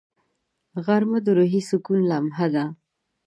[0.85, 2.65] غرمه د روحي سکون لمحه ده